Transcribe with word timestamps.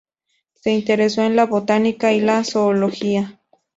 Se 0.55 0.71
interesó 0.71 1.21
en 1.21 1.35
la 1.35 1.45
botánica 1.45 2.11
y 2.11 2.21
la 2.21 2.43
zoología. 2.43 3.39